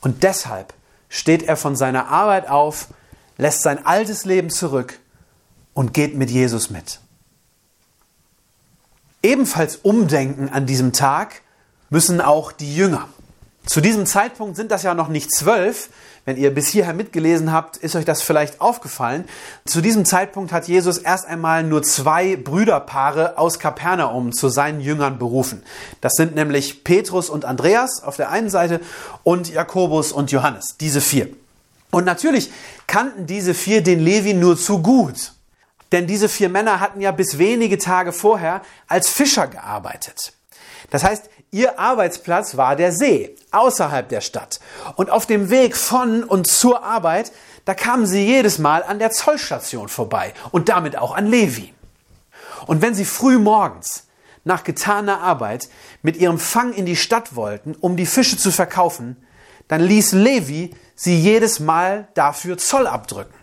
Und 0.00 0.22
deshalb 0.22 0.72
steht 1.08 1.42
er 1.42 1.56
von 1.56 1.74
seiner 1.74 2.08
Arbeit 2.08 2.48
auf, 2.48 2.88
lässt 3.38 3.62
sein 3.62 3.84
altes 3.84 4.24
Leben 4.24 4.50
zurück 4.50 5.00
und 5.74 5.94
geht 5.94 6.14
mit 6.14 6.30
Jesus 6.30 6.70
mit. 6.70 7.00
Ebenfalls 9.22 9.76
umdenken 9.76 10.48
an 10.48 10.66
diesem 10.66 10.92
Tag 10.92 11.42
müssen 11.90 12.20
auch 12.20 12.52
die 12.52 12.74
Jünger. 12.74 13.08
Zu 13.66 13.80
diesem 13.80 14.06
Zeitpunkt 14.06 14.56
sind 14.56 14.70
das 14.70 14.84
ja 14.84 14.94
noch 14.94 15.08
nicht 15.08 15.34
zwölf. 15.34 15.90
Wenn 16.24 16.36
ihr 16.36 16.54
bis 16.54 16.68
hierher 16.68 16.94
mitgelesen 16.94 17.52
habt, 17.52 17.76
ist 17.76 17.96
euch 17.96 18.04
das 18.04 18.22
vielleicht 18.22 18.60
aufgefallen. 18.60 19.24
Zu 19.64 19.80
diesem 19.80 20.04
Zeitpunkt 20.04 20.52
hat 20.52 20.68
Jesus 20.68 20.98
erst 20.98 21.26
einmal 21.26 21.64
nur 21.64 21.82
zwei 21.82 22.36
Brüderpaare 22.36 23.38
aus 23.38 23.58
Kapernaum 23.58 24.32
zu 24.32 24.48
seinen 24.48 24.80
Jüngern 24.80 25.18
berufen. 25.18 25.64
Das 26.00 26.12
sind 26.14 26.36
nämlich 26.36 26.84
Petrus 26.84 27.28
und 27.28 27.44
Andreas 27.44 28.02
auf 28.02 28.16
der 28.16 28.30
einen 28.30 28.50
Seite 28.50 28.80
und 29.24 29.48
Jakobus 29.48 30.12
und 30.12 30.30
Johannes, 30.30 30.76
diese 30.78 31.00
vier. 31.00 31.28
Und 31.90 32.04
natürlich 32.04 32.50
kannten 32.86 33.26
diese 33.26 33.54
vier 33.54 33.82
den 33.82 34.00
Levi 34.00 34.34
nur 34.34 34.56
zu 34.56 34.80
gut. 34.80 35.32
Denn 35.92 36.06
diese 36.06 36.28
vier 36.28 36.48
Männer 36.48 36.80
hatten 36.80 37.00
ja 37.00 37.10
bis 37.12 37.38
wenige 37.38 37.78
Tage 37.78 38.12
vorher 38.12 38.62
als 38.88 39.08
Fischer 39.08 39.46
gearbeitet. 39.46 40.32
Das 40.90 41.04
heißt, 41.04 41.30
ihr 41.50 41.78
Arbeitsplatz 41.78 42.56
war 42.56 42.76
der 42.76 42.92
See, 42.92 43.34
außerhalb 43.50 44.08
der 44.08 44.20
Stadt. 44.20 44.60
Und 44.96 45.10
auf 45.10 45.26
dem 45.26 45.50
Weg 45.50 45.76
von 45.76 46.24
und 46.24 46.46
zur 46.46 46.82
Arbeit, 46.82 47.32
da 47.64 47.74
kamen 47.74 48.06
sie 48.06 48.24
jedes 48.24 48.58
Mal 48.58 48.82
an 48.82 48.98
der 48.98 49.10
Zollstation 49.10 49.88
vorbei 49.88 50.34
und 50.52 50.68
damit 50.68 50.96
auch 50.96 51.14
an 51.14 51.26
Levi. 51.26 51.72
Und 52.66 52.82
wenn 52.82 52.94
sie 52.94 53.04
früh 53.04 53.38
morgens 53.38 54.04
nach 54.44 54.64
getaner 54.64 55.20
Arbeit 55.20 55.68
mit 56.02 56.16
ihrem 56.16 56.38
Fang 56.38 56.72
in 56.72 56.86
die 56.86 56.96
Stadt 56.96 57.34
wollten, 57.34 57.74
um 57.74 57.96
die 57.96 58.06
Fische 58.06 58.36
zu 58.36 58.52
verkaufen, 58.52 59.16
dann 59.68 59.80
ließ 59.80 60.12
Levi 60.12 60.74
sie 60.94 61.18
jedes 61.18 61.60
Mal 61.60 62.08
dafür 62.14 62.56
Zoll 62.56 62.86
abdrücken. 62.86 63.34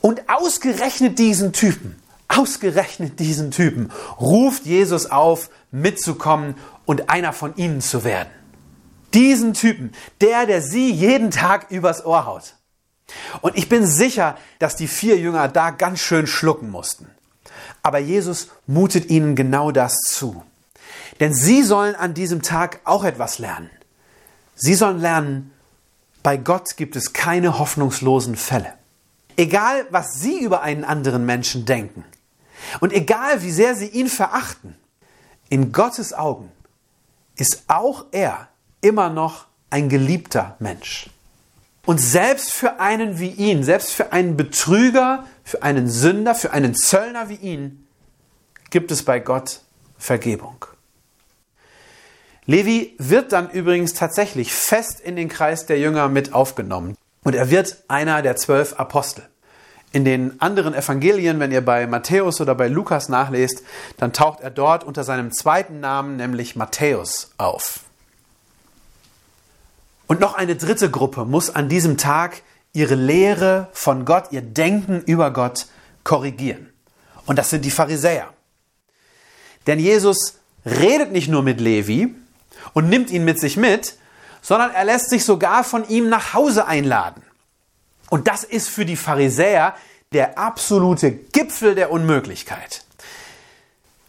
Und 0.00 0.22
ausgerechnet 0.28 1.18
diesen 1.18 1.52
Typen, 1.52 2.00
ausgerechnet 2.36 3.18
diesen 3.18 3.50
Typen 3.50 3.90
ruft 4.20 4.66
Jesus 4.66 5.06
auf, 5.10 5.50
mitzukommen 5.70 6.56
und 6.84 7.10
einer 7.10 7.32
von 7.32 7.56
ihnen 7.56 7.80
zu 7.80 8.04
werden. 8.04 8.30
Diesen 9.14 9.54
Typen, 9.54 9.92
der, 10.20 10.46
der 10.46 10.62
sie 10.62 10.90
jeden 10.92 11.30
Tag 11.30 11.70
übers 11.70 12.04
Ohr 12.04 12.26
haut. 12.26 12.54
Und 13.40 13.56
ich 13.56 13.68
bin 13.68 13.86
sicher, 13.86 14.36
dass 14.58 14.76
die 14.76 14.88
vier 14.88 15.18
Jünger 15.18 15.48
da 15.48 15.70
ganz 15.70 16.00
schön 16.00 16.26
schlucken 16.26 16.70
mussten. 16.70 17.10
Aber 17.82 17.98
Jesus 17.98 18.48
mutet 18.66 19.10
ihnen 19.10 19.36
genau 19.36 19.70
das 19.70 19.96
zu. 20.06 20.42
Denn 21.20 21.32
sie 21.32 21.62
sollen 21.62 21.94
an 21.94 22.14
diesem 22.14 22.42
Tag 22.42 22.80
auch 22.84 23.04
etwas 23.04 23.38
lernen. 23.38 23.70
Sie 24.54 24.74
sollen 24.74 25.00
lernen, 25.00 25.52
bei 26.22 26.36
Gott 26.36 26.76
gibt 26.76 26.96
es 26.96 27.12
keine 27.12 27.58
hoffnungslosen 27.58 28.36
Fälle. 28.36 28.74
Egal, 29.36 29.86
was 29.90 30.14
Sie 30.14 30.40
über 30.40 30.62
einen 30.62 30.82
anderen 30.82 31.26
Menschen 31.26 31.66
denken 31.66 32.04
und 32.80 32.92
egal, 32.92 33.42
wie 33.42 33.50
sehr 33.50 33.74
Sie 33.74 33.88
ihn 33.88 34.08
verachten, 34.08 34.76
in 35.48 35.72
Gottes 35.72 36.12
Augen 36.12 36.50
ist 37.36 37.64
auch 37.68 38.06
er 38.12 38.48
immer 38.80 39.10
noch 39.10 39.46
ein 39.70 39.88
geliebter 39.88 40.56
Mensch. 40.58 41.10
Und 41.84 42.00
selbst 42.00 42.52
für 42.52 42.80
einen 42.80 43.20
wie 43.20 43.30
ihn, 43.30 43.62
selbst 43.62 43.92
für 43.92 44.12
einen 44.12 44.36
Betrüger, 44.36 45.24
für 45.44 45.62
einen 45.62 45.88
Sünder, 45.88 46.34
für 46.34 46.52
einen 46.52 46.74
Zöllner 46.74 47.28
wie 47.28 47.36
ihn, 47.36 47.86
gibt 48.70 48.90
es 48.90 49.04
bei 49.04 49.20
Gott 49.20 49.60
Vergebung. 49.96 50.64
Levi 52.46 52.94
wird 52.98 53.32
dann 53.32 53.50
übrigens 53.50 53.94
tatsächlich 53.94 54.52
fest 54.52 55.00
in 55.00 55.16
den 55.16 55.28
Kreis 55.28 55.66
der 55.66 55.78
Jünger 55.78 56.08
mit 56.08 56.32
aufgenommen. 56.32 56.96
Und 57.24 57.34
er 57.34 57.50
wird 57.50 57.84
einer 57.88 58.22
der 58.22 58.36
zwölf 58.36 58.74
Apostel. 58.74 59.28
In 59.96 60.04
den 60.04 60.38
anderen 60.42 60.74
Evangelien, 60.74 61.40
wenn 61.40 61.50
ihr 61.50 61.64
bei 61.64 61.86
Matthäus 61.86 62.42
oder 62.42 62.54
bei 62.54 62.68
Lukas 62.68 63.08
nachlest, 63.08 63.62
dann 63.96 64.12
taucht 64.12 64.40
er 64.42 64.50
dort 64.50 64.84
unter 64.84 65.04
seinem 65.04 65.32
zweiten 65.32 65.80
Namen, 65.80 66.18
nämlich 66.18 66.54
Matthäus, 66.54 67.30
auf. 67.38 67.80
Und 70.06 70.20
noch 70.20 70.34
eine 70.34 70.54
dritte 70.54 70.90
Gruppe 70.90 71.24
muss 71.24 71.48
an 71.48 71.70
diesem 71.70 71.96
Tag 71.96 72.42
ihre 72.74 72.94
Lehre 72.94 73.68
von 73.72 74.04
Gott, 74.04 74.32
ihr 74.32 74.42
Denken 74.42 75.00
über 75.06 75.30
Gott 75.30 75.64
korrigieren. 76.04 76.68
Und 77.24 77.38
das 77.38 77.48
sind 77.48 77.64
die 77.64 77.70
Pharisäer. 77.70 78.28
Denn 79.66 79.78
Jesus 79.78 80.40
redet 80.66 81.10
nicht 81.10 81.28
nur 81.28 81.42
mit 81.42 81.58
Levi 81.58 82.14
und 82.74 82.90
nimmt 82.90 83.10
ihn 83.10 83.24
mit 83.24 83.40
sich 83.40 83.56
mit, 83.56 83.94
sondern 84.42 84.72
er 84.72 84.84
lässt 84.84 85.08
sich 85.08 85.24
sogar 85.24 85.64
von 85.64 85.88
ihm 85.88 86.10
nach 86.10 86.34
Hause 86.34 86.66
einladen. 86.66 87.22
Und 88.10 88.28
das 88.28 88.44
ist 88.44 88.68
für 88.68 88.84
die 88.84 88.96
Pharisäer 88.96 89.74
der 90.12 90.38
absolute 90.38 91.10
Gipfel 91.12 91.74
der 91.74 91.90
Unmöglichkeit. 91.90 92.84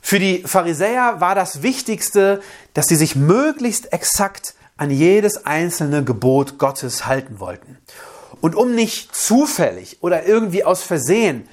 Für 0.01 0.19
die 0.19 0.43
Pharisäer 0.45 1.19
war 1.19 1.35
das 1.35 1.63
Wichtigste, 1.63 2.41
dass 2.73 2.87
sie 2.87 2.95
sich 2.95 3.15
möglichst 3.15 3.91
exakt 3.91 4.53
an 4.77 4.89
jedes 4.89 5.45
einzelne 5.45 6.03
Gebot 6.03 6.59
Gottes 6.59 7.07
halten 7.07 7.39
wollten. 7.39 7.77
Und 8.39 8.55
um 8.55 8.75
nicht 8.75 9.13
zufällig 9.15 9.97
oder 10.01 10.25
irgendwie 10.25 10.63
aus 10.63 10.83
Versehen 10.83 11.49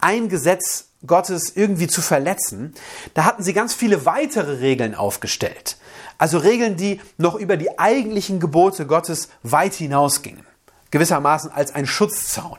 ein 0.00 0.28
Gesetz 0.28 0.86
Gottes 1.06 1.52
irgendwie 1.54 1.88
zu 1.88 2.00
verletzen, 2.00 2.74
da 3.14 3.24
hatten 3.24 3.42
sie 3.42 3.52
ganz 3.52 3.74
viele 3.74 4.06
weitere 4.06 4.58
Regeln 4.58 4.94
aufgestellt. 4.94 5.76
Also 6.18 6.38
Regeln, 6.38 6.76
die 6.76 7.00
noch 7.18 7.34
über 7.34 7.56
die 7.56 7.78
eigentlichen 7.78 8.40
Gebote 8.40 8.86
Gottes 8.86 9.28
weit 9.42 9.74
hinausgingen. 9.74 10.44
Gewissermaßen 10.92 11.50
als 11.50 11.74
ein 11.74 11.86
Schutzzaun. 11.86 12.58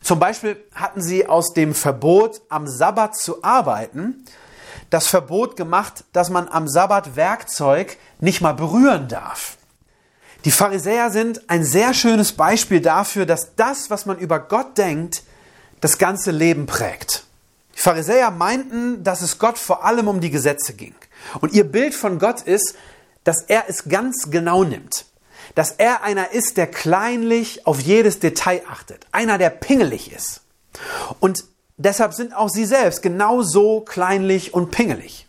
Zum 0.00 0.18
Beispiel 0.18 0.56
hatten 0.74 1.02
sie 1.02 1.26
aus 1.26 1.52
dem 1.52 1.74
Verbot, 1.74 2.40
am 2.48 2.68
Sabbat 2.68 3.16
zu 3.16 3.42
arbeiten, 3.42 4.24
das 4.90 5.08
Verbot 5.08 5.56
gemacht, 5.56 6.04
dass 6.12 6.30
man 6.30 6.48
am 6.48 6.68
Sabbat 6.68 7.16
Werkzeug 7.16 7.96
nicht 8.20 8.40
mal 8.40 8.52
berühren 8.52 9.08
darf. 9.08 9.56
Die 10.44 10.50
Pharisäer 10.50 11.10
sind 11.10 11.48
ein 11.50 11.64
sehr 11.64 11.92
schönes 11.92 12.32
Beispiel 12.32 12.80
dafür, 12.80 13.26
dass 13.26 13.54
das, 13.56 13.90
was 13.90 14.06
man 14.06 14.18
über 14.18 14.38
Gott 14.38 14.78
denkt, 14.78 15.22
das 15.80 15.98
ganze 15.98 16.30
Leben 16.30 16.66
prägt. 16.66 17.24
Die 17.74 17.80
Pharisäer 17.80 18.30
meinten, 18.30 19.04
dass 19.04 19.22
es 19.22 19.38
Gott 19.38 19.58
vor 19.58 19.84
allem 19.84 20.08
um 20.08 20.20
die 20.20 20.30
Gesetze 20.30 20.74
ging. 20.74 20.94
Und 21.40 21.52
ihr 21.52 21.64
Bild 21.64 21.94
von 21.94 22.18
Gott 22.18 22.42
ist, 22.42 22.74
dass 23.24 23.42
er 23.42 23.64
es 23.68 23.84
ganz 23.88 24.30
genau 24.30 24.64
nimmt. 24.64 25.04
Dass 25.54 25.72
er 25.72 26.02
einer 26.02 26.32
ist, 26.32 26.56
der 26.56 26.66
kleinlich 26.66 27.66
auf 27.66 27.80
jedes 27.80 28.18
Detail 28.18 28.62
achtet, 28.70 29.06
einer, 29.12 29.38
der 29.38 29.50
pingelig 29.50 30.12
ist. 30.12 30.42
Und 31.18 31.44
deshalb 31.76 32.14
sind 32.14 32.34
auch 32.34 32.48
sie 32.48 32.64
selbst 32.64 33.02
genauso 33.02 33.80
kleinlich 33.80 34.54
und 34.54 34.70
pingelig. 34.70 35.26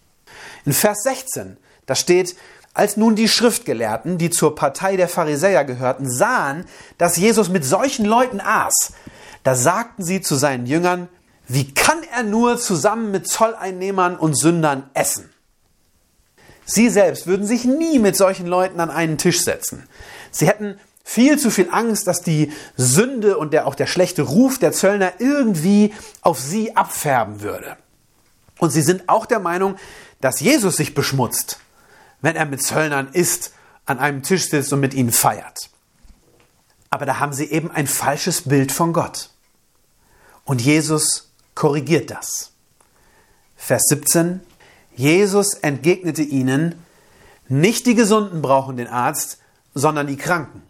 In 0.66 0.74
Vers 0.74 1.04
16, 1.04 1.58
da 1.86 1.96
steht, 1.96 2.36
als 2.74 2.96
nun 2.96 3.16
die 3.16 3.28
Schriftgelehrten, 3.28 4.18
die 4.18 4.30
zur 4.30 4.56
Partei 4.56 4.96
der 4.96 5.10
Pharisäer 5.10 5.66
gehörten, 5.66 6.10
sahen, 6.10 6.66
dass 6.98 7.18
Jesus 7.18 7.50
mit 7.50 7.66
solchen 7.66 8.06
Leuten 8.06 8.40
aß, 8.40 8.94
da 9.44 9.56
sagten 9.56 10.04
sie 10.04 10.22
zu 10.22 10.36
seinen 10.36 10.68
Jüngern, 10.68 11.10
wie 11.48 11.74
kann 11.74 12.02
er 12.16 12.24
nur 12.24 12.58
zusammen 12.58 13.12
mit 13.12 13.28
Zolleinnehmern 13.28 14.16
und 14.16 14.38
Sündern 14.38 14.90
essen? 14.94 15.31
Sie 16.66 16.90
selbst 16.90 17.28
würden 17.28 17.46
sich 17.46 17.66
nie 17.66 18.00
mit 18.00 18.16
solchen 18.16 18.48
Leuten 18.48 18.80
an 18.80 18.90
einen 18.90 19.18
Tisch 19.18 19.44
setzen. 19.44 19.88
Sie 20.32 20.48
hätten 20.48 20.80
viel 21.04 21.38
zu 21.38 21.50
viel 21.50 21.70
Angst, 21.72 22.08
dass 22.08 22.22
die 22.22 22.52
Sünde 22.78 23.38
und 23.38 23.54
der, 23.54 23.68
auch 23.68 23.76
der 23.76 23.88
schlechte 23.88 24.22
Ruf 24.22 24.60
der 24.60 24.72
Zöllner 24.72 25.14
irgendwie 25.20 25.94
auf 26.22 26.40
sie 26.40 26.76
abfärben 26.76 27.42
würde. 27.42 27.78
Und 28.60 28.70
sie 28.70 28.82
sind 28.82 29.10
auch 29.10 29.26
der 29.26 29.40
Meinung, 29.40 29.76
dass 30.22 30.40
Jesus 30.40 30.78
sich 30.78 30.94
beschmutzt, 30.94 31.60
wenn 32.22 32.36
er 32.36 32.46
mit 32.46 32.62
Zöllnern 32.62 33.10
isst, 33.12 33.54
an 33.86 34.00
einem 34.00 34.22
Tisch 34.22 34.50
sitzt 34.50 34.72
und 34.72 34.80
mit 34.80 34.94
ihnen 34.94 35.12
feiert. 35.12 35.70
Aber 36.92 37.06
da 37.06 37.20
haben 37.20 37.34
sie 37.34 37.50
eben 37.50 37.72
ein 37.72 37.88
falsches 37.88 38.44
Bild 38.44 38.72
von 38.72 38.94
Gott. 38.94 39.32
Und 40.46 40.62
Jesus 40.62 41.32
korrigiert 41.56 42.12
das. 42.12 42.52
Vers 43.56 43.84
17. 43.90 44.42
Jesus 44.96 45.54
entgegnete 45.54 46.22
ihnen, 46.22 46.76
nicht 47.48 47.86
die 47.86 47.96
Gesunden 47.96 48.42
brauchen 48.42 48.78
den 48.78 48.88
Arzt, 48.88 49.40
sondern 49.74 50.08
die 50.08 50.18
Kranken. 50.18 50.62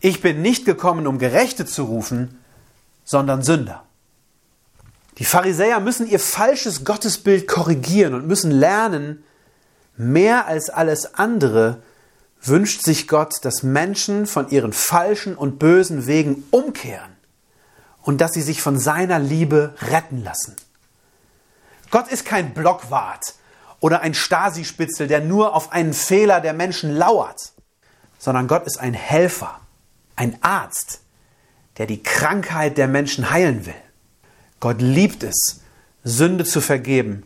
Ich 0.00 0.20
bin 0.22 0.42
nicht 0.42 0.64
gekommen, 0.64 1.06
um 1.06 1.18
Gerechte 1.18 1.66
zu 1.66 1.84
rufen, 1.84 2.38
sondern 3.04 3.42
Sünder. 3.42 3.84
Die 5.18 5.24
Pharisäer 5.24 5.80
müssen 5.80 6.08
ihr 6.08 6.18
falsches 6.18 6.84
Gottesbild 6.84 7.46
korrigieren 7.46 8.14
und 8.14 8.26
müssen 8.26 8.50
lernen, 8.50 9.22
mehr 9.96 10.46
als 10.46 10.70
alles 10.70 11.14
andere 11.14 11.82
wünscht 12.42 12.82
sich 12.82 13.06
Gott, 13.06 13.44
dass 13.44 13.62
Menschen 13.62 14.26
von 14.26 14.48
ihren 14.48 14.72
falschen 14.72 15.36
und 15.36 15.58
bösen 15.58 16.06
Wegen 16.06 16.44
umkehren 16.50 17.12
und 18.02 18.20
dass 18.20 18.32
sie 18.32 18.42
sich 18.42 18.62
von 18.62 18.78
seiner 18.78 19.18
Liebe 19.18 19.74
retten 19.82 20.24
lassen. 20.24 20.56
Gott 21.90 22.08
ist 22.08 22.24
kein 22.24 22.54
Blockwart 22.54 23.34
oder 23.80 24.00
ein 24.00 24.14
Stasi-Spitzel, 24.14 25.08
der 25.08 25.20
nur 25.20 25.54
auf 25.54 25.72
einen 25.72 25.94
Fehler 25.94 26.40
der 26.40 26.52
Menschen 26.52 26.94
lauert, 26.94 27.52
sondern 28.18 28.48
Gott 28.48 28.66
ist 28.66 28.78
ein 28.78 28.94
Helfer, 28.94 29.60
ein 30.16 30.38
Arzt, 30.42 31.00
der 31.78 31.86
die 31.86 32.02
Krankheit 32.02 32.78
der 32.78 32.88
Menschen 32.88 33.30
heilen 33.30 33.66
will. 33.66 33.74
Gott 34.60 34.80
liebt 34.80 35.22
es, 35.22 35.60
Sünde 36.04 36.44
zu 36.44 36.60
vergeben 36.60 37.24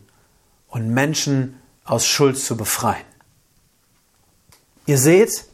und 0.69 0.89
Menschen 0.89 1.61
aus 1.85 2.07
Schuld 2.07 2.39
zu 2.39 2.57
befreien. 2.57 3.05
Ihr 4.87 4.99
seht, 4.99 5.47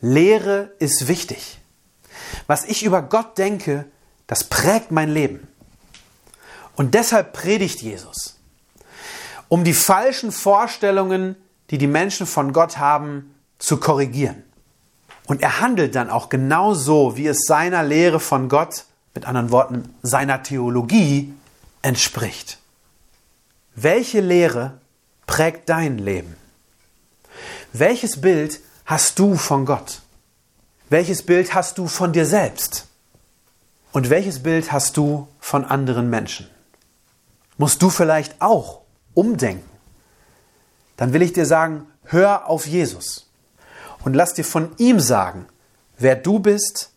Lehre 0.00 0.72
ist 0.78 1.08
wichtig. 1.08 1.60
Was 2.46 2.64
ich 2.64 2.84
über 2.84 3.02
Gott 3.02 3.38
denke, 3.38 3.86
das 4.26 4.44
prägt 4.44 4.90
mein 4.90 5.08
Leben. 5.08 5.48
Und 6.76 6.94
deshalb 6.94 7.32
predigt 7.32 7.82
Jesus, 7.82 8.38
um 9.48 9.64
die 9.64 9.74
falschen 9.74 10.32
Vorstellungen, 10.32 11.36
die 11.70 11.78
die 11.78 11.86
Menschen 11.86 12.26
von 12.26 12.52
Gott 12.52 12.78
haben, 12.78 13.34
zu 13.58 13.78
korrigieren. 13.78 14.42
Und 15.26 15.42
er 15.42 15.60
handelt 15.60 15.94
dann 15.94 16.10
auch 16.10 16.28
genau 16.28 16.74
so, 16.74 17.16
wie 17.16 17.26
es 17.26 17.46
seiner 17.46 17.82
Lehre 17.82 18.20
von 18.20 18.48
Gott, 18.48 18.84
mit 19.14 19.26
anderen 19.26 19.50
Worten 19.50 19.94
seiner 20.02 20.42
Theologie, 20.42 21.32
entspricht. 21.82 22.58
Welche 23.74 24.20
Lehre 24.20 24.80
prägt 25.26 25.68
dein 25.68 25.98
Leben? 25.98 26.36
Welches 27.72 28.20
Bild 28.20 28.60
hast 28.84 29.18
du 29.18 29.36
von 29.36 29.66
Gott? 29.66 30.00
Welches 30.90 31.22
Bild 31.22 31.54
hast 31.54 31.78
du 31.78 31.88
von 31.88 32.12
dir 32.12 32.26
selbst? 32.26 32.86
Und 33.92 34.10
welches 34.10 34.42
Bild 34.42 34.72
hast 34.72 34.96
du 34.96 35.28
von 35.40 35.64
anderen 35.64 36.10
Menschen? 36.10 36.48
Musst 37.56 37.82
du 37.82 37.90
vielleicht 37.90 38.40
auch 38.40 38.80
umdenken? 39.14 39.68
Dann 40.96 41.12
will 41.12 41.22
ich 41.22 41.32
dir 41.32 41.46
sagen, 41.46 41.86
hör 42.04 42.48
auf 42.48 42.66
Jesus 42.66 43.30
und 44.04 44.14
lass 44.14 44.34
dir 44.34 44.44
von 44.44 44.70
ihm 44.78 45.00
sagen, 45.00 45.46
wer 45.98 46.16
du 46.16 46.38
bist 46.38 46.90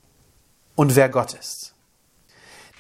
und 0.76 0.96
wer 0.96 1.10
Gott 1.10 1.34
ist. 1.34 1.74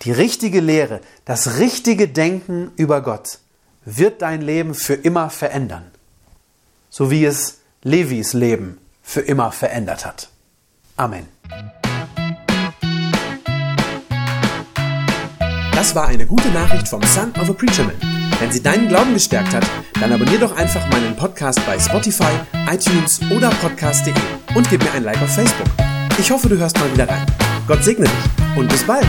Die 0.04 0.12
richtige 0.12 0.60
Lehre, 0.60 1.02
das 1.26 1.58
richtige 1.58 2.08
Denken 2.08 2.72
über 2.76 3.02
Gott 3.02 3.40
wird 3.86 4.22
dein 4.22 4.42
Leben 4.42 4.76
für 4.76 4.94
immer 4.94 5.30
verändern, 5.30 5.90
so 6.90 7.10
wie 7.10 7.26
es 7.26 7.60
Levis 7.84 8.34
Leben 8.34 8.80
für 9.02 9.22
immer 9.22 9.52
verändert 9.52 10.06
hat. 10.06 10.30
Amen. 10.98 11.28
Das 15.88 15.95
war 15.95 16.10
eine 16.10 16.26
gute 16.26 16.50
Nachricht 16.50 16.89
vom 16.89 17.02
Son 17.04 17.32
of 17.39 17.50
a 17.50 17.54
Preacher 17.54 17.86
Man. 17.86 17.95
Wenn 18.41 18.52
sie 18.52 18.62
deinen 18.62 18.89
Glauben 18.89 19.13
gestärkt 19.13 19.54
hat, 19.54 19.65
dann 20.02 20.12
abonnier 20.12 20.38
doch 20.38 20.54
einfach 20.58 20.86
meinen 20.89 21.15
Podcast 21.15 21.65
bei 21.65 21.80
Spotify, 21.80 22.34
iTunes 22.69 23.21
oder 23.32 23.50
podcast.de 23.52 24.13
und 24.54 24.69
gib 24.69 24.84
mir 24.84 24.91
ein 24.91 25.06
Like 25.06 25.21
auf 25.21 25.34
Facebook. 25.34 25.67
Ich 26.19 26.30
hoffe, 26.30 26.50
du 26.50 26.58
hörst 26.58 26.78
mal 26.78 26.91
wieder 26.91 27.08
rein. 27.08 27.26
Gott 27.69 27.86
segne 27.86 28.04
dich 28.04 28.58
und 28.58 28.67
bis 28.67 28.84
bald. 28.84 29.08